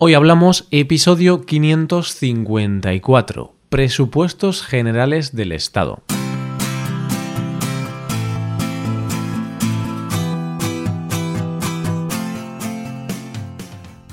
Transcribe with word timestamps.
Hoy 0.00 0.14
hablamos 0.14 0.68
episodio 0.70 1.44
554, 1.44 3.52
Presupuestos 3.68 4.62
Generales 4.62 5.34
del 5.34 5.50
Estado. 5.50 6.04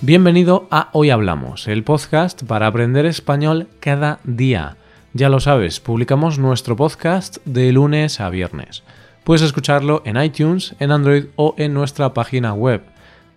Bienvenido 0.02 0.68
a 0.72 0.90
Hoy 0.94 1.12
Hablamos, 1.12 1.68
el 1.68 1.84
podcast 1.84 2.42
para 2.46 2.66
aprender 2.66 3.06
español 3.06 3.68
cada 3.80 4.18
día. 4.24 4.78
Ya 5.14 5.30
lo 5.30 5.40
sabes, 5.40 5.80
publicamos 5.80 6.40
nuestro 6.40 6.76
podcast 6.76 7.38
de 7.46 7.72
lunes 7.72 8.20
a 8.20 8.32
viernes. 8.32 8.82
Puedes 9.24 9.44
escucharlo 9.44 10.02
en 10.04 10.20
iTunes, 10.20 10.76
en 10.80 10.92
Android 10.92 11.26
o 11.36 11.54
en 11.60 11.76
nuestra 11.76 12.16
página 12.16 12.56
web 12.56 12.82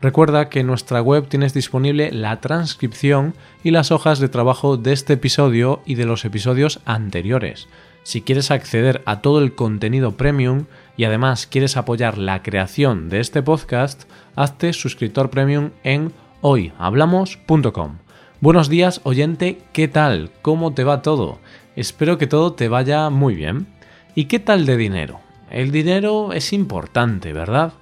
Recuerda 0.01 0.49
que 0.49 0.61
en 0.61 0.69
nuestra 0.69 1.01
web 1.01 1.27
tienes 1.29 1.55
disponible 1.55 2.13
la 2.13 2.41
transcripción 2.41 3.35
y 3.65 3.73
las 3.73 3.91
hojas 3.91 4.21
de 4.21 4.29
trabajo 4.29 4.77
de 4.77 4.93
este 4.93 5.15
episodio 5.15 5.83
y 5.87 5.97
de 5.97 6.05
los 6.05 6.25
episodios 6.25 6.81
anteriores. 6.85 7.69
Si 8.05 8.23
quieres 8.23 8.53
acceder 8.53 9.03
a 9.07 9.21
todo 9.21 9.41
el 9.41 9.57
contenido 9.57 10.17
premium 10.17 10.67
y 10.97 11.05
además 11.05 11.49
quieres 11.49 11.77
apoyar 11.77 12.17
la 12.17 12.43
creación 12.45 13.09
de 13.09 13.19
este 13.19 13.43
podcast, 13.43 14.05
hazte 14.37 14.73
suscriptor 14.73 15.31
premium 15.31 15.71
en 15.83 16.13
hoyhablamos.com. 16.43 17.99
Buenos 18.41 18.69
días 18.69 19.01
oyente, 19.03 19.59
¿qué 19.73 19.89
tal? 19.89 20.31
¿Cómo 20.43 20.75
te 20.75 20.85
va 20.85 21.03
todo? 21.03 21.41
Espero 21.75 22.19
que 22.19 22.29
todo 22.29 22.53
te 22.53 22.69
vaya 22.69 23.11
muy 23.11 23.35
bien. 23.35 23.67
¿Y 24.15 24.27
qué 24.27 24.39
tal 24.39 24.65
de 24.65 24.77
dinero? 24.77 25.21
El 25.51 25.73
dinero 25.73 26.33
es 26.33 26.53
importante, 26.53 27.33
¿verdad? 27.33 27.73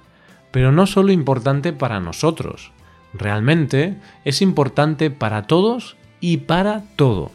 Pero 0.51 0.71
no 0.71 0.87
solo 0.87 1.11
importante 1.11 1.73
para 1.73 1.99
nosotros, 1.99 2.71
realmente 3.13 3.97
es 4.25 4.41
importante 4.41 5.11
para 5.11 5.43
todos 5.43 5.97
y 6.19 6.37
para 6.37 6.83
todo. 6.95 7.31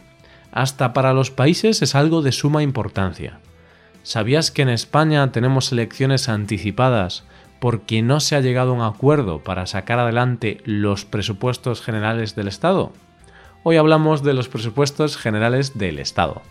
Hasta 0.51 0.93
para 0.93 1.13
los 1.13 1.31
países 1.31 1.81
es 1.81 1.95
algo 1.95 2.21
de 2.21 2.31
suma 2.31 2.63
importancia. 2.63 3.39
¿Sabías 4.03 4.51
que 4.51 4.61
en 4.61 4.69
España 4.69 5.31
tenemos 5.31 5.71
elecciones 5.71 6.29
anticipadas 6.29 7.23
porque 7.59 8.01
no 8.01 8.19
se 8.19 8.35
ha 8.35 8.41
llegado 8.41 8.71
a 8.71 8.75
un 8.75 8.81
acuerdo 8.81 9.39
para 9.39 9.65
sacar 9.65 9.97
adelante 9.97 10.61
los 10.65 11.05
presupuestos 11.05 11.81
generales 11.81 12.35
del 12.35 12.49
Estado? 12.49 12.91
Hoy 13.63 13.77
hablamos 13.77 14.21
de 14.21 14.33
los 14.33 14.49
presupuestos 14.49 15.15
generales 15.15 15.77
del 15.77 15.99
Estado. 15.99 16.41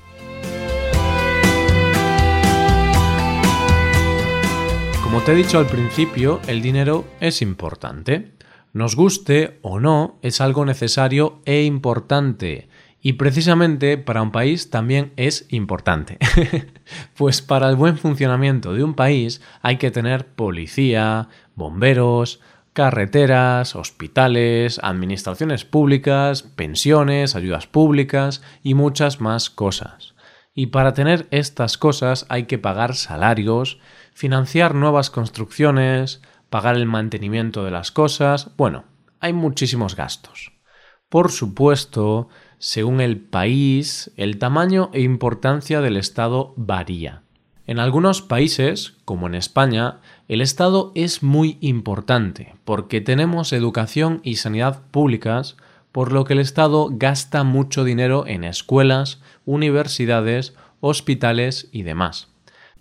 Como 5.12 5.24
te 5.24 5.32
he 5.32 5.34
dicho 5.34 5.58
al 5.58 5.66
principio, 5.66 6.40
el 6.46 6.62
dinero 6.62 7.04
es 7.20 7.42
importante. 7.42 8.32
Nos 8.72 8.96
guste 8.96 9.58
o 9.60 9.78
no, 9.78 10.18
es 10.22 10.40
algo 10.40 10.64
necesario 10.64 11.42
e 11.44 11.64
importante. 11.64 12.70
Y 13.02 13.12
precisamente 13.12 13.98
para 13.98 14.22
un 14.22 14.32
país 14.32 14.70
también 14.70 15.12
es 15.16 15.44
importante. 15.50 16.16
pues 17.14 17.42
para 17.42 17.68
el 17.68 17.76
buen 17.76 17.98
funcionamiento 17.98 18.72
de 18.72 18.84
un 18.84 18.94
país 18.94 19.42
hay 19.60 19.76
que 19.76 19.90
tener 19.90 20.28
policía, 20.28 21.28
bomberos, 21.56 22.40
carreteras, 22.72 23.76
hospitales, 23.76 24.80
administraciones 24.82 25.66
públicas, 25.66 26.42
pensiones, 26.42 27.36
ayudas 27.36 27.66
públicas 27.66 28.40
y 28.62 28.72
muchas 28.72 29.20
más 29.20 29.50
cosas. 29.50 30.11
Y 30.54 30.66
para 30.66 30.92
tener 30.92 31.26
estas 31.30 31.78
cosas 31.78 32.26
hay 32.28 32.44
que 32.44 32.58
pagar 32.58 32.94
salarios, 32.94 33.78
financiar 34.12 34.74
nuevas 34.74 35.10
construcciones, 35.10 36.20
pagar 36.50 36.76
el 36.76 36.86
mantenimiento 36.86 37.64
de 37.64 37.70
las 37.70 37.90
cosas, 37.90 38.50
bueno, 38.56 38.84
hay 39.20 39.32
muchísimos 39.32 39.96
gastos. 39.96 40.52
Por 41.08 41.30
supuesto, 41.30 42.28
según 42.58 43.00
el 43.00 43.18
país, 43.20 44.12
el 44.16 44.38
tamaño 44.38 44.90
e 44.92 45.00
importancia 45.00 45.80
del 45.80 45.96
Estado 45.96 46.54
varía. 46.56 47.22
En 47.66 47.78
algunos 47.78 48.22
países, 48.22 48.98
como 49.04 49.26
en 49.26 49.34
España, 49.34 50.00
el 50.28 50.40
Estado 50.40 50.92
es 50.94 51.22
muy 51.22 51.58
importante 51.60 52.56
porque 52.64 53.00
tenemos 53.00 53.52
educación 53.52 54.20
y 54.24 54.36
sanidad 54.36 54.82
públicas, 54.90 55.56
por 55.92 56.12
lo 56.12 56.24
que 56.24 56.32
el 56.32 56.40
Estado 56.40 56.88
gasta 56.90 57.44
mucho 57.44 57.84
dinero 57.84 58.26
en 58.26 58.44
escuelas, 58.44 59.20
universidades, 59.44 60.54
hospitales 60.80 61.68
y 61.72 61.82
demás. 61.82 62.32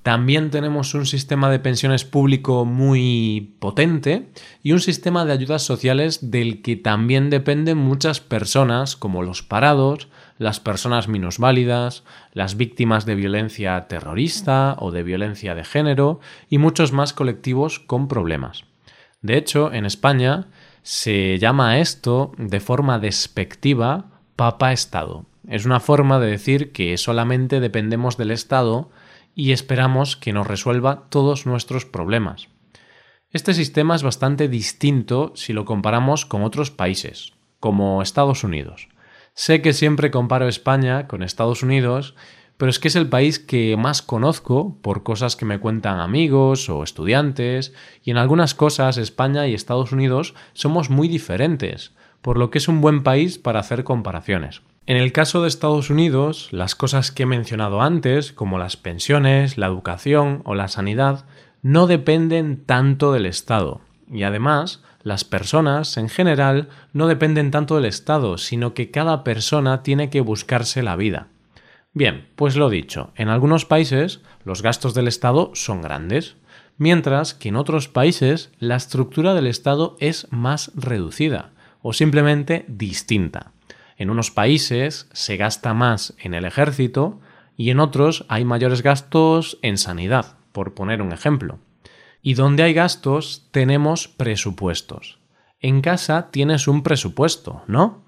También 0.03 0.49
tenemos 0.49 0.95
un 0.95 1.05
sistema 1.05 1.51
de 1.51 1.59
pensiones 1.59 2.05
público 2.05 2.65
muy 2.65 3.55
potente 3.59 4.31
y 4.63 4.71
un 4.71 4.79
sistema 4.79 5.25
de 5.25 5.33
ayudas 5.33 5.61
sociales 5.61 6.31
del 6.31 6.63
que 6.63 6.75
también 6.75 7.29
dependen 7.29 7.77
muchas 7.77 8.19
personas, 8.19 8.95
como 8.95 9.21
los 9.21 9.43
parados, 9.43 10.07
las 10.39 10.59
personas 10.59 11.07
minusválidas, 11.07 12.03
las 12.33 12.57
víctimas 12.57 13.05
de 13.05 13.13
violencia 13.13 13.87
terrorista 13.87 14.75
o 14.79 14.89
de 14.89 15.03
violencia 15.03 15.53
de 15.53 15.63
género 15.63 16.19
y 16.49 16.57
muchos 16.57 16.93
más 16.93 17.13
colectivos 17.13 17.79
con 17.79 18.07
problemas. 18.07 18.63
De 19.21 19.37
hecho, 19.37 19.71
en 19.71 19.85
España 19.85 20.47
se 20.81 21.37
llama 21.37 21.77
esto 21.77 22.31
de 22.39 22.59
forma 22.59 22.97
despectiva 22.97 24.05
Papa 24.35 24.73
Estado. 24.73 25.27
Es 25.51 25.65
una 25.65 25.81
forma 25.81 26.17
de 26.21 26.31
decir 26.31 26.71
que 26.71 26.97
solamente 26.97 27.59
dependemos 27.59 28.15
del 28.15 28.31
Estado 28.31 28.89
y 29.35 29.51
esperamos 29.51 30.15
que 30.15 30.31
nos 30.31 30.47
resuelva 30.47 31.09
todos 31.09 31.45
nuestros 31.45 31.83
problemas. 31.83 32.47
Este 33.31 33.53
sistema 33.53 33.95
es 33.95 34.01
bastante 34.01 34.47
distinto 34.47 35.33
si 35.35 35.51
lo 35.51 35.65
comparamos 35.65 36.25
con 36.25 36.43
otros 36.43 36.71
países, 36.71 37.33
como 37.59 38.01
Estados 38.01 38.45
Unidos. 38.45 38.87
Sé 39.33 39.61
que 39.61 39.73
siempre 39.73 40.09
comparo 40.09 40.47
España 40.47 41.09
con 41.09 41.21
Estados 41.21 41.63
Unidos, 41.63 42.15
pero 42.55 42.69
es 42.69 42.79
que 42.79 42.87
es 42.87 42.95
el 42.95 43.09
país 43.09 43.37
que 43.37 43.75
más 43.75 44.01
conozco 44.01 44.77
por 44.81 45.03
cosas 45.03 45.35
que 45.35 45.43
me 45.43 45.59
cuentan 45.59 45.99
amigos 45.99 46.69
o 46.69 46.81
estudiantes, 46.81 47.73
y 48.05 48.11
en 48.11 48.17
algunas 48.17 48.55
cosas 48.55 48.95
España 48.95 49.47
y 49.47 49.53
Estados 49.53 49.91
Unidos 49.91 50.33
somos 50.53 50.89
muy 50.89 51.09
diferentes, 51.09 51.91
por 52.21 52.37
lo 52.37 52.51
que 52.51 52.59
es 52.59 52.69
un 52.69 52.79
buen 52.79 53.03
país 53.03 53.37
para 53.37 53.59
hacer 53.59 53.83
comparaciones. 53.83 54.61
En 54.87 54.97
el 54.97 55.11
caso 55.11 55.41
de 55.41 55.47
Estados 55.47 55.91
Unidos, 55.91 56.47
las 56.51 56.73
cosas 56.73 57.11
que 57.11 57.23
he 57.23 57.27
mencionado 57.27 57.83
antes, 57.83 58.33
como 58.33 58.57
las 58.57 58.77
pensiones, 58.77 59.59
la 59.59 59.67
educación 59.67 60.41
o 60.43 60.55
la 60.55 60.67
sanidad, 60.67 61.25
no 61.61 61.85
dependen 61.85 62.65
tanto 62.65 63.13
del 63.13 63.27
Estado. 63.27 63.81
Y 64.11 64.23
además, 64.23 64.81
las 65.03 65.23
personas, 65.23 65.97
en 65.97 66.09
general, 66.09 66.69
no 66.93 67.07
dependen 67.07 67.51
tanto 67.51 67.75
del 67.75 67.85
Estado, 67.85 68.39
sino 68.39 68.73
que 68.73 68.89
cada 68.89 69.23
persona 69.23 69.83
tiene 69.83 70.09
que 70.09 70.21
buscarse 70.21 70.81
la 70.81 70.95
vida. 70.95 71.27
Bien, 71.93 72.27
pues 72.35 72.55
lo 72.55 72.69
dicho, 72.69 73.11
en 73.15 73.29
algunos 73.29 73.65
países 73.65 74.21
los 74.43 74.63
gastos 74.63 74.95
del 74.95 75.07
Estado 75.07 75.51
son 75.53 75.83
grandes, 75.83 76.37
mientras 76.77 77.35
que 77.35 77.49
en 77.49 77.55
otros 77.55 77.87
países 77.87 78.49
la 78.57 78.77
estructura 78.77 79.35
del 79.35 79.45
Estado 79.45 79.95
es 79.99 80.27
más 80.31 80.71
reducida 80.73 81.51
o 81.83 81.93
simplemente 81.93 82.65
distinta. 82.67 83.51
En 84.01 84.09
unos 84.09 84.31
países 84.31 85.07
se 85.13 85.37
gasta 85.37 85.75
más 85.75 86.15
en 86.17 86.33
el 86.33 86.45
ejército 86.45 87.19
y 87.55 87.69
en 87.69 87.79
otros 87.79 88.25
hay 88.29 88.45
mayores 88.45 88.81
gastos 88.81 89.59
en 89.61 89.77
sanidad, 89.77 90.37
por 90.53 90.73
poner 90.73 91.03
un 91.03 91.11
ejemplo. 91.11 91.59
Y 92.23 92.33
donde 92.33 92.63
hay 92.63 92.73
gastos 92.73 93.47
tenemos 93.51 94.07
presupuestos. 94.07 95.19
En 95.59 95.81
casa 95.81 96.31
tienes 96.31 96.67
un 96.67 96.81
presupuesto, 96.81 97.61
¿no? 97.67 98.01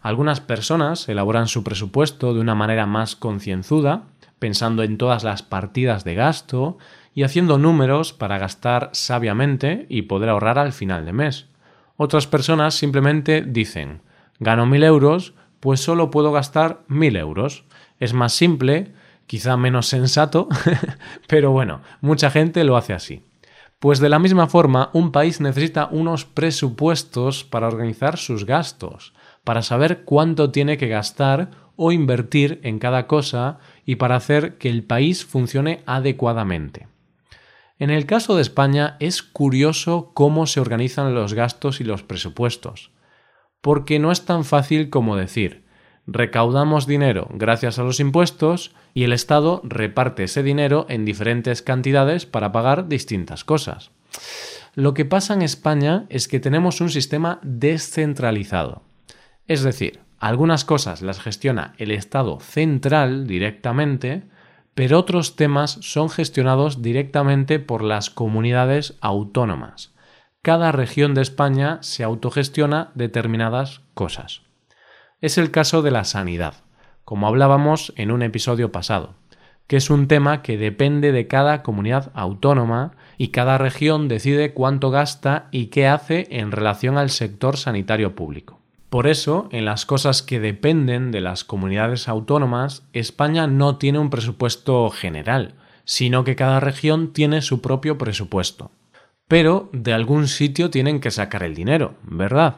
Algunas 0.00 0.40
personas 0.40 1.08
elaboran 1.08 1.48
su 1.48 1.64
presupuesto 1.64 2.32
de 2.32 2.38
una 2.38 2.54
manera 2.54 2.86
más 2.86 3.16
concienzuda, 3.16 4.04
pensando 4.38 4.84
en 4.84 4.98
todas 4.98 5.24
las 5.24 5.42
partidas 5.42 6.04
de 6.04 6.14
gasto 6.14 6.78
y 7.12 7.24
haciendo 7.24 7.58
números 7.58 8.12
para 8.12 8.38
gastar 8.38 8.90
sabiamente 8.92 9.86
y 9.88 10.02
poder 10.02 10.28
ahorrar 10.28 10.60
al 10.60 10.72
final 10.72 11.04
de 11.06 11.12
mes. 11.12 11.46
Otras 11.96 12.28
personas 12.28 12.76
simplemente 12.76 13.42
dicen, 13.42 14.02
gano 14.38 14.64
mil 14.64 14.84
euros, 14.84 15.34
pues 15.60 15.80
solo 15.80 16.10
puedo 16.10 16.32
gastar 16.32 16.82
mil 16.88 17.16
euros. 17.16 17.64
Es 17.98 18.14
más 18.14 18.32
simple, 18.32 18.92
quizá 19.26 19.56
menos 19.56 19.86
sensato, 19.86 20.48
pero 21.28 21.52
bueno, 21.52 21.82
mucha 22.00 22.30
gente 22.30 22.64
lo 22.64 22.76
hace 22.76 22.94
así. 22.94 23.22
Pues 23.78 23.98
de 23.98 24.08
la 24.08 24.18
misma 24.18 24.46
forma, 24.46 24.90
un 24.92 25.12
país 25.12 25.40
necesita 25.40 25.88
unos 25.90 26.24
presupuestos 26.24 27.44
para 27.44 27.68
organizar 27.68 28.18
sus 28.18 28.44
gastos, 28.44 29.14
para 29.44 29.62
saber 29.62 30.04
cuánto 30.04 30.50
tiene 30.50 30.76
que 30.76 30.88
gastar 30.88 31.50
o 31.76 31.92
invertir 31.92 32.60
en 32.62 32.78
cada 32.78 33.06
cosa 33.06 33.58
y 33.86 33.96
para 33.96 34.16
hacer 34.16 34.58
que 34.58 34.68
el 34.68 34.84
país 34.84 35.24
funcione 35.24 35.82
adecuadamente. 35.86 36.88
En 37.78 37.88
el 37.88 38.04
caso 38.04 38.36
de 38.36 38.42
España 38.42 38.96
es 39.00 39.22
curioso 39.22 40.10
cómo 40.12 40.46
se 40.46 40.60
organizan 40.60 41.14
los 41.14 41.32
gastos 41.32 41.80
y 41.80 41.84
los 41.84 42.02
presupuestos 42.02 42.90
porque 43.60 43.98
no 43.98 44.12
es 44.12 44.24
tan 44.24 44.44
fácil 44.44 44.90
como 44.90 45.16
decir 45.16 45.64
recaudamos 46.06 46.86
dinero 46.86 47.28
gracias 47.32 47.78
a 47.78 47.84
los 47.84 48.00
impuestos 48.00 48.72
y 48.94 49.04
el 49.04 49.12
Estado 49.12 49.60
reparte 49.62 50.24
ese 50.24 50.42
dinero 50.42 50.86
en 50.88 51.04
diferentes 51.04 51.62
cantidades 51.62 52.26
para 52.26 52.50
pagar 52.52 52.88
distintas 52.88 53.44
cosas. 53.44 53.92
Lo 54.74 54.94
que 54.94 55.04
pasa 55.04 55.34
en 55.34 55.42
España 55.42 56.06
es 56.08 56.26
que 56.26 56.40
tenemos 56.40 56.80
un 56.80 56.90
sistema 56.90 57.38
descentralizado. 57.42 58.82
Es 59.46 59.62
decir, 59.62 60.00
algunas 60.18 60.64
cosas 60.64 61.02
las 61.02 61.20
gestiona 61.20 61.74
el 61.78 61.90
Estado 61.90 62.40
central 62.40 63.26
directamente, 63.26 64.24
pero 64.74 64.98
otros 64.98 65.36
temas 65.36 65.78
son 65.80 66.08
gestionados 66.08 66.82
directamente 66.82 67.58
por 67.58 67.82
las 67.82 68.10
comunidades 68.10 68.96
autónomas. 69.00 69.92
Cada 70.42 70.72
región 70.72 71.12
de 71.12 71.20
España 71.20 71.76
se 71.82 72.02
autogestiona 72.02 72.92
determinadas 72.94 73.82
cosas. 73.92 74.40
Es 75.20 75.36
el 75.36 75.50
caso 75.50 75.82
de 75.82 75.90
la 75.90 76.04
sanidad, 76.04 76.54
como 77.04 77.26
hablábamos 77.26 77.92
en 77.96 78.10
un 78.10 78.22
episodio 78.22 78.72
pasado, 78.72 79.16
que 79.66 79.76
es 79.76 79.90
un 79.90 80.08
tema 80.08 80.40
que 80.40 80.56
depende 80.56 81.12
de 81.12 81.26
cada 81.26 81.62
comunidad 81.62 82.10
autónoma 82.14 82.92
y 83.18 83.28
cada 83.28 83.58
región 83.58 84.08
decide 84.08 84.54
cuánto 84.54 84.90
gasta 84.90 85.48
y 85.50 85.66
qué 85.66 85.86
hace 85.86 86.26
en 86.30 86.52
relación 86.52 86.96
al 86.96 87.10
sector 87.10 87.58
sanitario 87.58 88.14
público. 88.14 88.60
Por 88.88 89.08
eso, 89.08 89.46
en 89.52 89.66
las 89.66 89.84
cosas 89.84 90.22
que 90.22 90.40
dependen 90.40 91.10
de 91.10 91.20
las 91.20 91.44
comunidades 91.44 92.08
autónomas, 92.08 92.88
España 92.94 93.46
no 93.46 93.76
tiene 93.76 93.98
un 93.98 94.08
presupuesto 94.08 94.88
general, 94.88 95.56
sino 95.84 96.24
que 96.24 96.34
cada 96.34 96.60
región 96.60 97.12
tiene 97.12 97.42
su 97.42 97.60
propio 97.60 97.98
presupuesto. 97.98 98.70
Pero 99.30 99.70
de 99.72 99.94
algún 99.94 100.28
sitio 100.28 100.68
tienen 100.68 101.00
que 101.00 101.10
sacar 101.10 101.42
el 101.42 101.54
dinero, 101.54 101.94
¿verdad? 102.02 102.56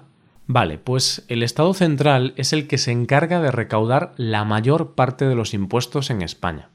Vale, 0.48 0.78
pues 0.78 1.24
el 1.28 1.44
Estado 1.44 1.72
central 1.74 2.34
es 2.36 2.52
el 2.52 2.66
que 2.66 2.78
se 2.78 2.90
encarga 2.90 3.40
de 3.40 3.52
recaudar 3.52 4.12
la 4.16 4.44
mayor 4.44 4.96
parte 4.96 5.28
de 5.28 5.36
los 5.36 5.54
impuestos 5.54 6.10
en 6.10 6.22
España. 6.22 6.70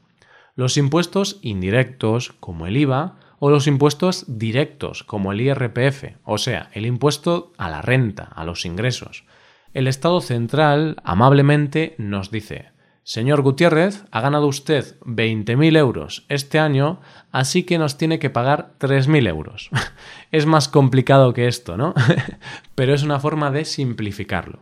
Los 0.56 0.78
impuestos 0.78 1.40
indirectos, 1.42 2.34
como 2.40 2.68
el 2.68 2.78
IVA, 2.78 3.16
o 3.40 3.50
los 3.50 3.68
impuestos 3.68 4.24
directos, 4.28 5.04
como 5.04 5.34
el 5.34 5.42
IRPF, 5.42 6.16
o 6.24 6.38
sea, 6.38 6.70
el 6.74 6.86
impuesto 6.86 7.52
a 7.58 7.70
la 7.70 7.82
renta, 7.82 8.24
a 8.24 8.46
los 8.46 8.66
ingresos 8.66 9.26
el 9.78 9.88
Estado 9.88 10.22
central 10.22 10.98
amablemente 11.04 11.94
nos 12.00 12.32
dice 12.32 12.70
Señor 13.07 13.42
Gutiérrez, 13.42 14.04
ha 14.12 14.19
ganado 14.19 14.48
usted 14.48 15.00
20.000 15.06 15.77
euros 15.77 16.25
este 16.27 16.59
año, 16.59 17.00
así 17.31 17.63
que 17.63 17.77
nos 17.77 17.98
tiene 17.98 18.19
que 18.19 18.30
pagar 18.30 18.74
3.000 18.81 19.30
euros. 19.30 19.69
es 20.33 20.45
más 20.45 20.68
complicado 20.68 21.31
que 21.31 21.48
esto, 21.48 21.77
¿no? 21.77 21.94
Pero 22.75 22.94
es 22.94 23.04
una 23.04 23.21
forma 23.21 23.50
de 23.50 23.63
simplificarlo. 23.63 24.59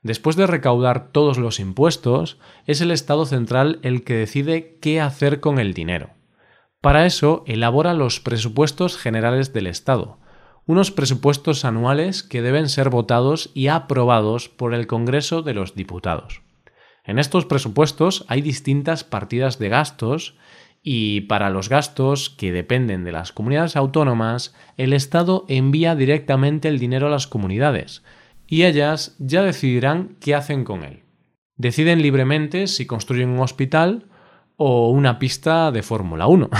Después 0.00 0.34
de 0.36 0.46
recaudar 0.46 1.12
todos 1.12 1.36
los 1.36 1.60
impuestos, 1.60 2.38
es 2.66 2.80
el 2.80 2.90
Estado 2.90 3.26
central 3.26 3.80
el 3.82 4.02
que 4.02 4.14
decide 4.14 4.78
qué 4.80 5.02
hacer 5.02 5.40
con 5.40 5.58
el 5.58 5.74
dinero. 5.74 6.08
Para 6.80 7.04
eso 7.04 7.44
elabora 7.46 7.92
los 7.92 8.18
presupuestos 8.18 8.96
generales 8.96 9.52
del 9.52 9.66
Estado, 9.66 10.16
unos 10.64 10.90
presupuestos 10.90 11.66
anuales 11.66 12.22
que 12.22 12.40
deben 12.40 12.70
ser 12.70 12.88
votados 12.88 13.50
y 13.52 13.66
aprobados 13.66 14.48
por 14.48 14.72
el 14.72 14.86
Congreso 14.86 15.42
de 15.42 15.52
los 15.52 15.74
Diputados. 15.74 16.40
En 17.04 17.18
estos 17.18 17.44
presupuestos 17.44 18.24
hay 18.28 18.40
distintas 18.40 19.04
partidas 19.04 19.58
de 19.58 19.68
gastos 19.68 20.36
y 20.82 21.22
para 21.22 21.50
los 21.50 21.68
gastos 21.68 22.30
que 22.30 22.52
dependen 22.52 23.04
de 23.04 23.12
las 23.12 23.32
comunidades 23.32 23.76
autónomas, 23.76 24.54
el 24.76 24.92
Estado 24.92 25.44
envía 25.48 25.94
directamente 25.94 26.68
el 26.68 26.78
dinero 26.78 27.06
a 27.06 27.10
las 27.10 27.26
comunidades 27.26 28.02
y 28.46 28.64
ellas 28.64 29.16
ya 29.18 29.42
decidirán 29.42 30.16
qué 30.20 30.34
hacen 30.34 30.64
con 30.64 30.82
él. 30.82 31.02
Deciden 31.56 32.02
libremente 32.02 32.66
si 32.66 32.86
construyen 32.86 33.30
un 33.30 33.40
hospital 33.40 34.06
o 34.56 34.90
una 34.90 35.18
pista 35.18 35.70
de 35.72 35.82
Fórmula 35.82 36.26
1. 36.26 36.50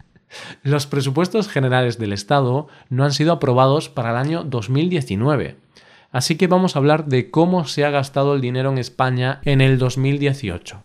Los 0.62 0.86
presupuestos 0.86 1.48
generales 1.48 1.98
del 1.98 2.12
Estado 2.12 2.68
no 2.88 3.04
han 3.04 3.12
sido 3.12 3.32
aprobados 3.32 3.88
para 3.88 4.10
el 4.10 4.16
año 4.16 4.44
2019. 4.44 5.56
Así 6.10 6.36
que 6.36 6.48
vamos 6.48 6.74
a 6.74 6.80
hablar 6.80 7.06
de 7.06 7.30
cómo 7.30 7.66
se 7.66 7.84
ha 7.84 7.90
gastado 7.90 8.34
el 8.34 8.40
dinero 8.40 8.70
en 8.70 8.78
España 8.78 9.40
en 9.44 9.60
el 9.60 9.78
2018. 9.78 10.82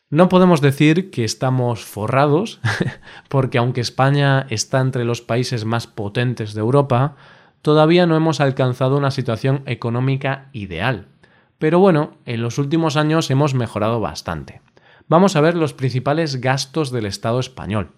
No 0.09 0.27
podemos 0.27 0.59
decir 0.59 1.11
que 1.11 1.23
estamos 1.23 1.85
forrados, 1.85 2.59
porque 3.29 3.57
aunque 3.57 3.79
España 3.79 4.47
está 4.49 4.79
entre 4.79 5.05
los 5.05 5.21
países 5.21 5.63
más 5.65 5.87
potentes 5.87 6.53
de 6.53 6.61
Europa, 6.61 7.15
todavía 7.61 8.05
no 8.05 8.15
hemos 8.15 8.41
alcanzado 8.41 8.97
una 8.97 9.11
situación 9.11 9.63
económica 9.65 10.49
ideal. 10.51 11.07
Pero 11.59 11.79
bueno, 11.79 12.15
en 12.25 12.41
los 12.41 12.57
últimos 12.57 12.97
años 12.97 13.29
hemos 13.29 13.53
mejorado 13.53 13.99
bastante. 13.99 14.61
Vamos 15.09 15.35
a 15.35 15.41
ver 15.41 15.55
los 15.55 15.73
principales 15.73 16.39
gastos 16.39 16.91
del 16.91 17.07
Estado 17.07 17.39
español. 17.39 17.89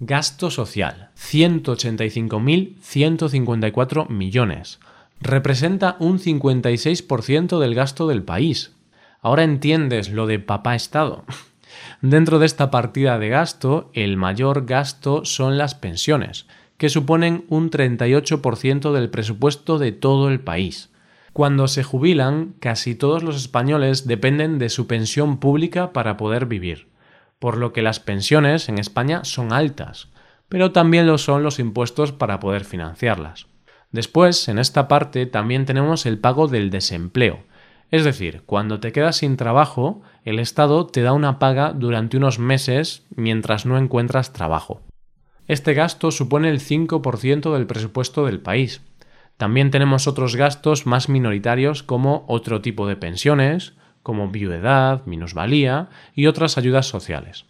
Gasto 0.00 0.50
social, 0.50 1.10
185.154 1.16 4.08
millones. 4.08 4.80
Representa 5.20 5.96
un 6.00 6.18
56% 6.18 7.60
del 7.60 7.76
gasto 7.76 8.08
del 8.08 8.24
país. 8.24 8.72
Ahora 9.22 9.44
entiendes 9.44 10.10
lo 10.10 10.26
de 10.26 10.40
papá 10.40 10.74
Estado. 10.74 11.24
Dentro 12.02 12.40
de 12.40 12.46
esta 12.46 12.72
partida 12.72 13.20
de 13.20 13.28
gasto, 13.28 13.92
el 13.92 14.16
mayor 14.16 14.66
gasto 14.66 15.24
son 15.24 15.58
las 15.58 15.76
pensiones, 15.76 16.48
que 16.76 16.88
suponen 16.88 17.44
un 17.48 17.70
38% 17.70 18.92
del 18.92 19.10
presupuesto 19.10 19.78
de 19.78 19.92
todo 19.92 20.28
el 20.28 20.40
país. 20.40 20.90
Cuando 21.38 21.68
se 21.68 21.84
jubilan, 21.84 22.56
casi 22.58 22.96
todos 22.96 23.22
los 23.22 23.36
españoles 23.36 24.08
dependen 24.08 24.58
de 24.58 24.68
su 24.68 24.88
pensión 24.88 25.38
pública 25.38 25.92
para 25.92 26.16
poder 26.16 26.46
vivir, 26.46 26.88
por 27.38 27.58
lo 27.58 27.72
que 27.72 27.80
las 27.80 28.00
pensiones 28.00 28.68
en 28.68 28.76
España 28.76 29.22
son 29.22 29.52
altas, 29.52 30.08
pero 30.48 30.72
también 30.72 31.06
lo 31.06 31.16
son 31.16 31.44
los 31.44 31.60
impuestos 31.60 32.10
para 32.10 32.40
poder 32.40 32.64
financiarlas. 32.64 33.46
Después, 33.92 34.48
en 34.48 34.58
esta 34.58 34.88
parte, 34.88 35.26
también 35.26 35.64
tenemos 35.64 36.06
el 36.06 36.18
pago 36.18 36.48
del 36.48 36.70
desempleo, 36.70 37.44
es 37.92 38.02
decir, 38.02 38.42
cuando 38.44 38.80
te 38.80 38.90
quedas 38.90 39.18
sin 39.18 39.36
trabajo, 39.36 40.02
el 40.24 40.40
Estado 40.40 40.88
te 40.88 41.02
da 41.02 41.12
una 41.12 41.38
paga 41.38 41.72
durante 41.72 42.16
unos 42.16 42.40
meses 42.40 43.06
mientras 43.14 43.64
no 43.64 43.78
encuentras 43.78 44.32
trabajo. 44.32 44.82
Este 45.46 45.72
gasto 45.72 46.10
supone 46.10 46.50
el 46.50 46.58
5% 46.58 47.54
del 47.54 47.68
presupuesto 47.68 48.26
del 48.26 48.40
país. 48.40 48.82
También 49.38 49.70
tenemos 49.70 50.06
otros 50.06 50.36
gastos 50.36 50.84
más 50.84 51.08
minoritarios 51.08 51.82
como 51.82 52.24
otro 52.28 52.60
tipo 52.60 52.86
de 52.86 52.96
pensiones, 52.96 53.72
como 54.02 54.28
viudedad, 54.28 55.06
minusvalía 55.06 55.88
y 56.14 56.26
otras 56.26 56.58
ayudas 56.58 56.86
sociales. 56.86 57.46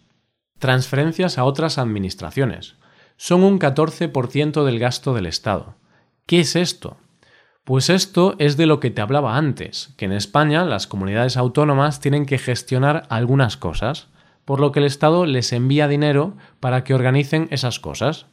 Transferencias 0.59 1.37
a 1.37 1.43
otras 1.43 1.77
administraciones. 1.77 2.75
Son 3.17 3.43
un 3.43 3.59
14% 3.59 4.63
del 4.63 4.79
gasto 4.79 5.13
del 5.13 5.25
Estado. 5.25 5.75
¿Qué 6.25 6.41
es 6.41 6.55
esto? 6.55 6.97
Pues 7.63 7.89
esto 7.89 8.35
es 8.39 8.55
de 8.55 8.65
lo 8.65 8.79
que 8.79 8.91
te 8.91 9.01
hablaba 9.01 9.35
antes, 9.35 9.93
que 9.97 10.05
en 10.05 10.11
España 10.11 10.65
las 10.65 10.87
comunidades 10.87 11.37
autónomas 11.37 11.99
tienen 11.99 12.25
que 12.25 12.37
gestionar 12.37 13.03
algunas 13.09 13.57
cosas, 13.57 14.09
por 14.45 14.59
lo 14.59 14.71
que 14.71 14.79
el 14.79 14.85
Estado 14.85 15.25
les 15.25 15.53
envía 15.53 15.87
dinero 15.87 16.35
para 16.59 16.83
que 16.83 16.93
organicen 16.93 17.47
esas 17.51 17.79
cosas. 17.79 18.27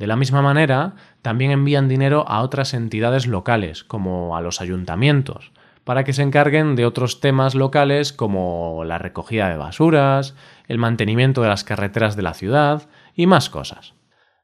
De 0.00 0.06
la 0.06 0.16
misma 0.16 0.40
manera, 0.40 0.94
también 1.20 1.50
envían 1.50 1.86
dinero 1.86 2.24
a 2.26 2.40
otras 2.40 2.72
entidades 2.72 3.26
locales, 3.26 3.84
como 3.84 4.34
a 4.34 4.40
los 4.40 4.62
ayuntamientos, 4.62 5.52
para 5.84 6.04
que 6.04 6.14
se 6.14 6.22
encarguen 6.22 6.74
de 6.74 6.86
otros 6.86 7.20
temas 7.20 7.54
locales 7.54 8.14
como 8.14 8.82
la 8.86 8.96
recogida 8.96 9.50
de 9.50 9.58
basuras, 9.58 10.34
el 10.68 10.78
mantenimiento 10.78 11.42
de 11.42 11.48
las 11.48 11.64
carreteras 11.64 12.16
de 12.16 12.22
la 12.22 12.32
ciudad 12.32 12.88
y 13.14 13.26
más 13.26 13.50
cosas. 13.50 13.92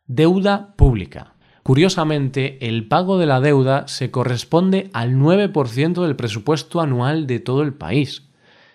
Deuda 0.06 0.74
pública. 0.76 1.32
Curiosamente, 1.62 2.58
el 2.68 2.86
pago 2.86 3.16
de 3.16 3.24
la 3.24 3.40
deuda 3.40 3.88
se 3.88 4.10
corresponde 4.10 4.90
al 4.92 5.14
9% 5.14 6.02
del 6.02 6.16
presupuesto 6.16 6.82
anual 6.82 7.26
de 7.26 7.40
todo 7.40 7.62
el 7.62 7.72
país. 7.72 8.28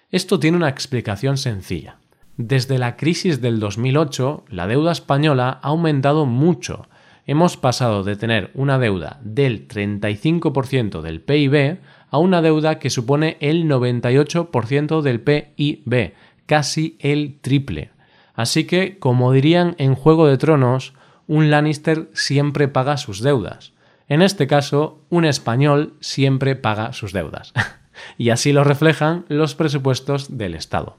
Esto 0.10 0.40
tiene 0.40 0.58
una 0.58 0.70
explicación 0.70 1.38
sencilla. 1.38 2.01
Desde 2.38 2.78
la 2.78 2.96
crisis 2.96 3.42
del 3.42 3.60
2008, 3.60 4.46
la 4.50 4.68
deuda 4.68 4.92
española 4.92 5.60
ha 5.62 5.68
aumentado 5.68 6.26
mucho. 6.26 6.88
Hemos 7.26 7.58
pasado 7.58 8.04
de 8.04 8.16
tener 8.16 8.52
una 8.54 8.80
deuda 8.80 9.20
del 9.24 9.68
35% 9.68 11.02
del 11.02 11.22
PIB 11.22 11.80
a 12.10 12.18
una 12.18 12.42
deuda 12.42 12.80
que 12.80 12.90
supone 12.90 13.38
el 13.42 13.66
98% 13.66 15.02
del 15.02 15.22
PIB, 15.22 16.14
casi 16.46 16.98
el 17.00 17.40
triple. 17.42 17.92
Así 18.34 18.66
que, 18.66 18.98
como 18.98 19.32
dirían 19.32 19.76
en 19.78 19.96
Juego 19.96 20.28
de 20.28 20.38
Tronos, 20.38 20.94
un 21.28 21.52
Lannister 21.52 22.10
siempre 22.14 22.68
paga 22.68 22.98
sus 22.98 23.22
deudas. 23.22 23.74
En 24.08 24.22
este 24.22 24.48
caso, 24.48 25.00
un 25.10 25.26
español 25.26 25.94
siempre 26.00 26.56
paga 26.56 26.92
sus 26.94 27.14
deudas. 27.14 27.54
y 28.18 28.30
así 28.30 28.52
lo 28.52 28.64
reflejan 28.64 29.26
los 29.30 29.56
presupuestos 29.56 30.38
del 30.38 30.56
Estado. 30.56 30.98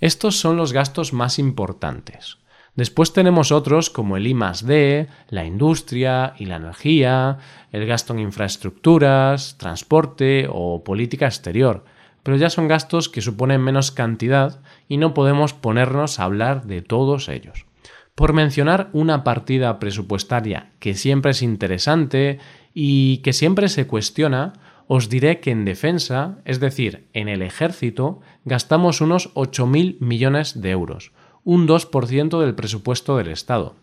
Estos 0.00 0.38
son 0.38 0.56
los 0.56 0.72
gastos 0.72 1.12
más 1.12 1.38
importantes. 1.38 2.38
Después 2.74 3.12
tenemos 3.12 3.52
otros 3.52 3.90
como 3.90 4.16
el 4.16 4.26
I 4.26 4.36
D, 4.64 5.08
la 5.28 5.44
industria 5.44 6.34
y 6.38 6.46
la 6.46 6.56
energía, 6.56 7.38
el 7.72 7.84
gasto 7.84 8.14
en 8.14 8.20
infraestructuras, 8.20 9.56
transporte 9.58 10.48
o 10.50 10.82
política 10.84 11.26
exterior. 11.26 11.84
pero 12.22 12.36
ya 12.36 12.50
son 12.50 12.68
gastos 12.68 13.08
que 13.08 13.22
suponen 13.22 13.60
menos 13.60 13.90
cantidad 13.90 14.60
y 14.88 14.96
no 14.96 15.14
podemos 15.14 15.54
ponernos 15.54 16.20
a 16.20 16.24
hablar 16.24 16.64
de 16.64 16.82
todos 16.82 17.28
ellos. 17.28 17.66
Por 18.14 18.32
mencionar 18.32 18.90
una 18.92 19.24
partida 19.24 19.78
presupuestaria 19.78 20.72
que 20.78 20.94
siempre 20.94 21.30
es 21.30 21.42
interesante 21.42 22.38
y 22.74 23.18
que 23.18 23.32
siempre 23.32 23.68
se 23.68 23.86
cuestiona, 23.86 24.52
os 24.92 25.08
diré 25.08 25.38
que 25.38 25.52
en 25.52 25.64
defensa, 25.64 26.42
es 26.44 26.58
decir, 26.58 27.06
en 27.12 27.28
el 27.28 27.42
ejército, 27.42 28.18
gastamos 28.44 29.00
unos 29.00 29.32
8.000 29.34 30.00
millones 30.00 30.60
de 30.60 30.70
euros, 30.70 31.12
un 31.44 31.68
2% 31.68 32.40
del 32.40 32.56
presupuesto 32.56 33.16
del 33.16 33.28
Estado. 33.28 33.76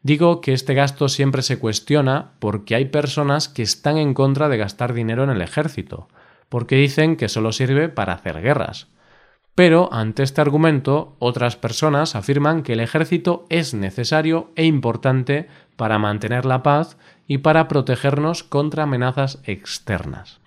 Digo 0.00 0.40
que 0.40 0.52
este 0.52 0.74
gasto 0.74 1.08
siempre 1.08 1.42
se 1.42 1.58
cuestiona 1.58 2.34
porque 2.38 2.76
hay 2.76 2.84
personas 2.84 3.48
que 3.48 3.62
están 3.62 3.96
en 3.96 4.14
contra 4.14 4.48
de 4.48 4.58
gastar 4.58 4.94
dinero 4.94 5.24
en 5.24 5.30
el 5.30 5.42
ejército, 5.42 6.06
porque 6.48 6.76
dicen 6.76 7.16
que 7.16 7.28
solo 7.28 7.50
sirve 7.50 7.88
para 7.88 8.12
hacer 8.12 8.40
guerras. 8.40 8.86
Pero 9.58 9.92
ante 9.92 10.22
este 10.22 10.40
argumento, 10.40 11.16
otras 11.18 11.56
personas 11.56 12.14
afirman 12.14 12.62
que 12.62 12.74
el 12.74 12.78
ejército 12.78 13.44
es 13.48 13.74
necesario 13.74 14.52
e 14.54 14.64
importante 14.64 15.48
para 15.74 15.98
mantener 15.98 16.44
la 16.44 16.62
paz 16.62 16.96
y 17.26 17.38
para 17.38 17.66
protegernos 17.66 18.44
contra 18.44 18.84
amenazas 18.84 19.40
externas. 19.42 20.38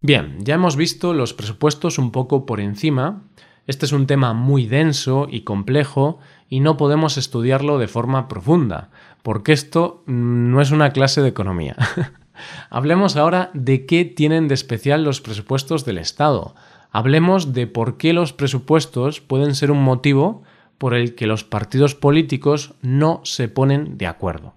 Bien, 0.00 0.38
ya 0.38 0.54
hemos 0.54 0.76
visto 0.76 1.12
los 1.12 1.34
presupuestos 1.34 1.98
un 1.98 2.10
poco 2.10 2.46
por 2.46 2.60
encima. 2.60 3.20
Este 3.66 3.84
es 3.84 3.92
un 3.92 4.06
tema 4.06 4.32
muy 4.32 4.64
denso 4.64 5.28
y 5.30 5.42
complejo 5.42 6.18
y 6.48 6.60
no 6.60 6.78
podemos 6.78 7.18
estudiarlo 7.18 7.76
de 7.76 7.86
forma 7.86 8.28
profunda, 8.28 8.88
porque 9.22 9.52
esto 9.52 10.04
no 10.06 10.62
es 10.62 10.70
una 10.70 10.94
clase 10.94 11.20
de 11.20 11.28
economía. 11.28 11.76
Hablemos 12.70 13.16
ahora 13.16 13.50
de 13.52 13.84
qué 13.84 14.06
tienen 14.06 14.48
de 14.48 14.54
especial 14.54 15.04
los 15.04 15.20
presupuestos 15.20 15.84
del 15.84 15.98
Estado. 15.98 16.54
Hablemos 16.90 17.52
de 17.52 17.66
por 17.66 17.96
qué 17.96 18.12
los 18.12 18.32
presupuestos 18.32 19.20
pueden 19.20 19.54
ser 19.54 19.70
un 19.70 19.82
motivo 19.82 20.42
por 20.78 20.94
el 20.94 21.14
que 21.14 21.26
los 21.26 21.44
partidos 21.44 21.94
políticos 21.94 22.74
no 22.82 23.20
se 23.24 23.48
ponen 23.48 23.98
de 23.98 24.06
acuerdo. 24.06 24.54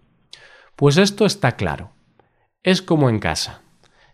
Pues 0.76 0.98
esto 0.98 1.26
está 1.26 1.56
claro. 1.58 1.92
Es 2.64 2.82
como 2.82 3.10
en 3.10 3.20
casa. 3.20 3.62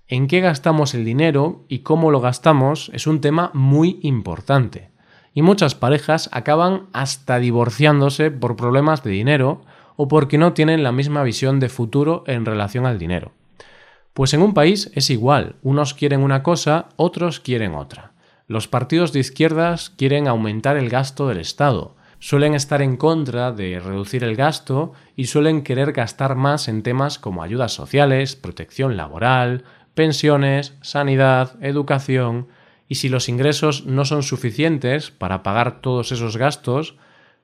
En 0.08 0.28
qué 0.28 0.40
gastamos 0.40 0.94
el 0.94 1.04
dinero 1.04 1.66
y 1.68 1.80
cómo 1.80 2.12
lo 2.12 2.22
gastamos 2.22 2.90
es 2.94 3.08
un 3.08 3.20
tema 3.20 3.52
muy 3.54 4.00
importante. 4.02 4.90
Y 5.34 5.42
muchas 5.42 5.76
parejas 5.76 6.30
acaban 6.32 6.88
hasta 6.94 7.40
divorciándose 7.40 8.32
por 8.32 8.56
problemas 8.56 9.04
de 9.04 9.12
dinero 9.12 9.62
o 9.98 10.08
porque 10.08 10.38
no 10.38 10.54
tienen 10.54 10.82
la 10.82 10.92
misma 10.92 11.24
visión 11.24 11.60
de 11.60 11.70
futuro 11.70 12.24
en 12.26 12.46
relación 12.46 12.86
al 12.86 12.98
dinero. 12.98 13.34
Pues 14.18 14.34
en 14.34 14.42
un 14.42 14.56
país 14.56 14.90
es 14.96 15.12
igual, 15.12 15.58
unos 15.62 15.94
quieren 15.94 16.24
una 16.24 16.42
cosa, 16.42 16.88
otros 16.96 17.40
quieren 17.40 17.76
otra. 17.76 18.14
Los 18.48 18.68
partidos 18.68 19.14
de 19.14 19.20
izquierdas 19.20 19.92
quieren 19.92 20.28
aumentar 20.28 20.76
el 20.76 20.90
gasto 20.90 21.28
del 21.28 21.38
Estado, 21.38 21.96
suelen 22.18 22.56
estar 22.56 22.82
en 22.82 22.98
contra 22.98 23.52
de 23.52 23.80
reducir 23.80 24.24
el 24.24 24.36
gasto 24.36 24.94
y 25.16 25.28
suelen 25.28 25.62
querer 25.62 25.92
gastar 25.92 26.34
más 26.34 26.68
en 26.68 26.82
temas 26.82 27.20
como 27.20 27.44
ayudas 27.44 27.74
sociales, 27.74 28.36
protección 28.36 28.98
laboral, 28.98 29.66
pensiones, 29.94 30.74
sanidad, 30.82 31.52
educación, 31.64 32.48
y 32.88 32.96
si 32.96 33.10
los 33.10 33.30
ingresos 33.30 33.86
no 33.86 34.04
son 34.04 34.24
suficientes 34.24 35.12
para 35.12 35.44
pagar 35.44 35.80
todos 35.80 36.12
esos 36.12 36.38
gastos, 36.38 36.96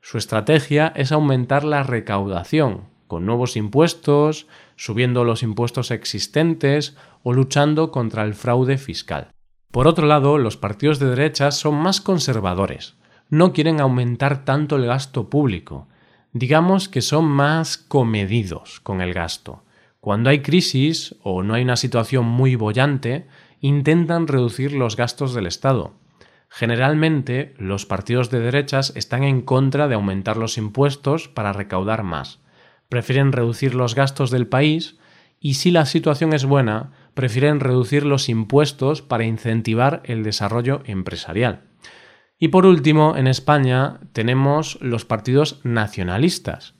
su 0.01 0.17
estrategia 0.17 0.91
es 0.95 1.11
aumentar 1.11 1.65
la 1.65 1.83
recaudación, 1.83 2.85
con 3.05 3.27
nuevos 3.27 3.57
impuestos, 3.57 4.47
subiendo 4.75 5.23
los 5.23 5.43
impuestos 5.43 5.91
existentes 5.91 6.95
o 7.23 7.33
luchando 7.33 7.91
contra 7.91 8.23
el 8.23 8.33
fraude 8.33 8.77
fiscal. 8.77 9.29
Por 9.71 9.87
otro 9.87 10.07
lado, 10.07 10.37
los 10.37 10.57
partidos 10.57 10.99
de 10.99 11.07
derecha 11.07 11.51
son 11.51 11.75
más 11.75 12.01
conservadores, 12.01 12.95
no 13.29 13.53
quieren 13.53 13.81
aumentar 13.81 14.45
tanto 14.45 14.75
el 14.75 14.85
gasto 14.85 15.29
público, 15.29 15.87
digamos 16.31 16.89
que 16.89 17.01
son 17.01 17.25
más 17.25 17.77
comedidos 17.77 18.79
con 18.79 19.01
el 19.01 19.13
gasto. 19.13 19.63
Cuando 19.99 20.29
hay 20.29 20.41
crisis 20.41 21.15
o 21.23 21.43
no 21.43 21.53
hay 21.53 21.63
una 21.63 21.77
situación 21.77 22.25
muy 22.25 22.55
bollante, 22.55 23.27
intentan 23.61 24.27
reducir 24.27 24.73
los 24.73 24.95
gastos 24.97 25.33
del 25.33 25.47
Estado, 25.47 25.93
Generalmente, 26.55 27.55
los 27.57 27.87
partidos 27.87 28.29
de 28.29 28.39
derechas 28.39 28.93
están 28.95 29.23
en 29.23 29.41
contra 29.41 29.87
de 29.87 29.95
aumentar 29.95 30.37
los 30.37 30.59
impuestos 30.59 31.27
para 31.27 31.51
recaudar 31.51 32.03
más. 32.03 32.42
Prefieren 32.89 33.31
reducir 33.31 33.75
los 33.75 33.95
gastos 33.95 34.31
del 34.31 34.47
país 34.47 34.97
y 35.39 35.55
si 35.55 35.71
la 35.71 35.85
situación 35.85 36.33
es 36.33 36.45
buena, 36.45 36.91
prefieren 37.13 37.59
reducir 37.59 38.05
los 38.05 38.29
impuestos 38.29 39.01
para 39.01 39.25
incentivar 39.25 40.01
el 40.05 40.23
desarrollo 40.23 40.81
empresarial. 40.85 41.63
Y 42.39 42.49
por 42.49 42.65
último, 42.65 43.15
en 43.17 43.27
España 43.27 43.99
tenemos 44.13 44.77
los 44.81 45.05
partidos 45.05 45.59
nacionalistas, 45.63 46.75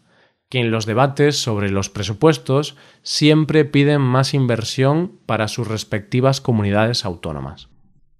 que 0.49 0.59
en 0.59 0.71
los 0.71 0.85
debates 0.85 1.37
sobre 1.37 1.69
los 1.69 1.89
presupuestos 1.89 2.77
siempre 3.01 3.65
piden 3.65 4.01
más 4.01 4.33
inversión 4.33 5.19
para 5.25 5.47
sus 5.47 5.67
respectivas 5.67 6.41
comunidades 6.41 7.05
autónomas. 7.05 7.69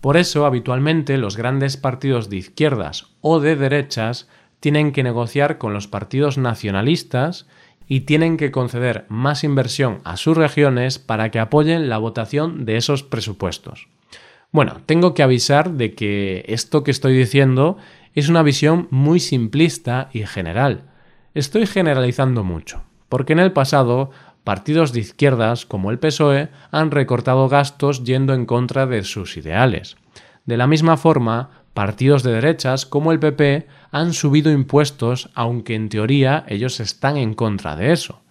Por 0.02 0.18
eso, 0.18 0.46
habitualmente, 0.46 1.18
los 1.18 1.38
grandes 1.38 1.78
partidos 1.78 2.30
de 2.30 2.38
izquierdas 2.38 3.16
o 3.22 3.40
de 3.40 3.56
derechas 3.56 4.28
tienen 4.60 4.92
que 4.92 5.04
negociar 5.04 5.58
con 5.58 5.74
los 5.74 5.88
partidos 5.88 6.38
nacionalistas 6.38 7.48
y 7.88 8.02
tienen 8.02 8.38
que 8.38 8.52
conceder 8.52 9.06
más 9.10 9.44
inversión 9.44 10.00
a 10.04 10.18
sus 10.18 10.38
regiones 10.38 11.00
para 11.00 11.32
que 11.32 11.40
apoyen 11.40 11.90
la 11.90 11.98
votación 11.98 12.66
de 12.66 12.78
esos 12.78 13.04
presupuestos. 13.04 13.88
Bueno, 14.52 14.82
tengo 14.86 15.14
que 15.14 15.24
avisar 15.24 15.72
de 15.72 15.96
que 15.96 16.46
esto 16.48 16.84
que 16.84 16.92
estoy 16.92 17.18
diciendo 17.18 17.78
es 18.14 18.30
una 18.30 18.44
visión 18.44 18.88
muy 18.92 19.20
simplista 19.20 20.10
y 20.14 20.26
general. 20.26 20.84
Estoy 21.34 21.66
generalizando 21.66 22.44
mucho, 22.44 22.84
porque 23.10 23.34
en 23.34 23.40
el 23.40 23.52
pasado 23.52 24.12
partidos 24.44 24.94
de 24.94 25.00
izquierdas 25.00 25.66
como 25.66 25.90
el 25.90 26.00
PSOE 26.00 26.50
han 26.72 26.92
recortado 26.92 27.50
gastos 27.50 28.04
yendo 28.04 28.34
en 28.34 28.46
contra 28.46 28.86
de 28.86 29.04
sus 29.04 29.38
ideales. 29.38 29.98
De 30.46 30.58
la 30.58 30.68
misma 30.68 30.98
forma, 30.98 31.63
partidos 31.74 32.24
de 32.24 32.34
derechas 32.34 32.86
como 32.86 33.12
el 33.12 33.20
PP 33.20 33.68
han 33.92 34.14
subido 34.14 34.52
impuestos 34.52 35.30
aunque 35.34 35.76
en 35.76 35.90
teoría 35.90 36.46
ellos 36.48 36.80
están 36.80 37.18
en 37.18 37.34
contra 37.34 37.76
de 37.76 37.92
eso. 37.92 38.22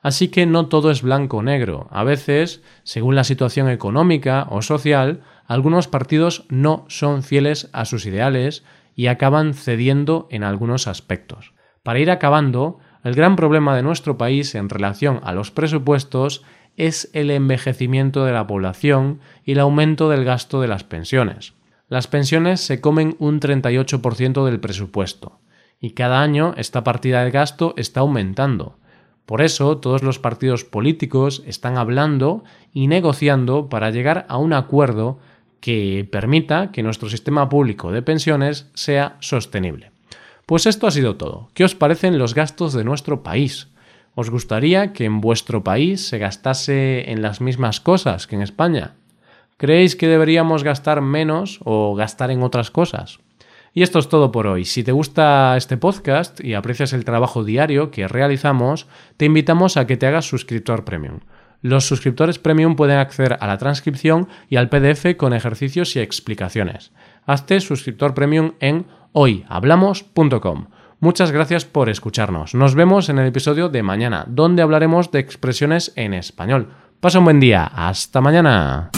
Así 0.00 0.28
que 0.28 0.46
no 0.46 0.66
todo 0.66 0.90
es 0.90 1.02
blanco 1.02 1.38
o 1.38 1.42
negro. 1.42 1.88
A 1.90 2.04
veces, 2.04 2.62
según 2.84 3.16
la 3.16 3.24
situación 3.24 3.68
económica 3.68 4.46
o 4.50 4.62
social, 4.62 5.22
algunos 5.46 5.88
partidos 5.88 6.44
no 6.48 6.84
son 6.88 7.22
fieles 7.22 7.68
a 7.72 7.84
sus 7.84 8.06
ideales 8.06 8.64
y 8.94 9.08
acaban 9.08 9.54
cediendo 9.54 10.28
en 10.30 10.44
algunos 10.44 10.86
aspectos. 10.86 11.52
Para 11.82 11.98
ir 11.98 12.10
acabando, 12.10 12.78
el 13.02 13.14
gran 13.14 13.36
problema 13.36 13.74
de 13.74 13.82
nuestro 13.82 14.18
país 14.18 14.54
en 14.54 14.68
relación 14.68 15.20
a 15.22 15.32
los 15.32 15.50
presupuestos 15.50 16.42
es 16.76 17.10
el 17.12 17.30
envejecimiento 17.30 18.24
de 18.24 18.32
la 18.32 18.46
población 18.46 19.20
y 19.44 19.52
el 19.52 19.60
aumento 19.60 20.08
del 20.08 20.24
gasto 20.24 20.60
de 20.60 20.68
las 20.68 20.84
pensiones. 20.84 21.57
Las 21.88 22.06
pensiones 22.06 22.60
se 22.60 22.80
comen 22.80 23.16
un 23.18 23.40
38% 23.40 24.44
del 24.44 24.60
presupuesto, 24.60 25.38
y 25.80 25.92
cada 25.92 26.20
año 26.20 26.52
esta 26.58 26.84
partida 26.84 27.24
de 27.24 27.30
gasto 27.30 27.72
está 27.78 28.00
aumentando. 28.00 28.76
Por 29.24 29.40
eso 29.40 29.78
todos 29.78 30.02
los 30.02 30.18
partidos 30.18 30.64
políticos 30.64 31.42
están 31.46 31.78
hablando 31.78 32.44
y 32.72 32.88
negociando 32.88 33.68
para 33.68 33.90
llegar 33.90 34.26
a 34.28 34.36
un 34.36 34.52
acuerdo 34.52 35.18
que 35.60 36.06
permita 36.10 36.72
que 36.72 36.82
nuestro 36.82 37.08
sistema 37.08 37.48
público 37.48 37.90
de 37.90 38.02
pensiones 38.02 38.70
sea 38.74 39.16
sostenible. 39.20 39.90
Pues 40.46 40.66
esto 40.66 40.86
ha 40.86 40.90
sido 40.90 41.16
todo. 41.16 41.50
¿Qué 41.54 41.64
os 41.64 41.74
parecen 41.74 42.18
los 42.18 42.34
gastos 42.34 42.72
de 42.72 42.84
nuestro 42.84 43.22
país? 43.22 43.68
¿Os 44.14 44.30
gustaría 44.30 44.92
que 44.92 45.04
en 45.04 45.20
vuestro 45.20 45.62
país 45.64 46.06
se 46.06 46.18
gastase 46.18 47.10
en 47.10 47.22
las 47.22 47.40
mismas 47.40 47.80
cosas 47.80 48.26
que 48.26 48.36
en 48.36 48.42
España? 48.42 48.94
¿Creéis 49.58 49.96
que 49.96 50.06
deberíamos 50.06 50.62
gastar 50.62 51.00
menos 51.00 51.58
o 51.64 51.96
gastar 51.96 52.30
en 52.30 52.44
otras 52.44 52.70
cosas? 52.70 53.18
Y 53.74 53.82
esto 53.82 53.98
es 53.98 54.08
todo 54.08 54.30
por 54.30 54.46
hoy. 54.46 54.64
Si 54.64 54.84
te 54.84 54.92
gusta 54.92 55.56
este 55.56 55.76
podcast 55.76 56.42
y 56.42 56.54
aprecias 56.54 56.92
el 56.92 57.04
trabajo 57.04 57.42
diario 57.42 57.90
que 57.90 58.06
realizamos, 58.06 58.86
te 59.16 59.24
invitamos 59.24 59.76
a 59.76 59.86
que 59.88 59.96
te 59.96 60.06
hagas 60.06 60.26
suscriptor 60.26 60.84
premium. 60.84 61.20
Los 61.60 61.88
suscriptores 61.88 62.38
premium 62.38 62.76
pueden 62.76 62.98
acceder 62.98 63.36
a 63.40 63.48
la 63.48 63.58
transcripción 63.58 64.28
y 64.48 64.56
al 64.56 64.68
PDF 64.68 65.16
con 65.16 65.32
ejercicios 65.32 65.96
y 65.96 66.00
explicaciones. 66.00 66.92
Hazte 67.26 67.58
suscriptor 67.58 68.14
premium 68.14 68.52
en 68.60 68.86
hoyhablamos.com. 69.10 70.68
Muchas 71.00 71.32
gracias 71.32 71.64
por 71.64 71.88
escucharnos. 71.88 72.54
Nos 72.54 72.76
vemos 72.76 73.08
en 73.08 73.18
el 73.18 73.26
episodio 73.26 73.68
de 73.68 73.82
mañana, 73.82 74.24
donde 74.28 74.62
hablaremos 74.62 75.10
de 75.10 75.18
expresiones 75.18 75.92
en 75.96 76.14
español. 76.14 76.68
Pasa 77.00 77.18
un 77.18 77.24
buen 77.24 77.40
día. 77.40 77.64
Hasta 77.64 78.20
mañana. 78.20 78.90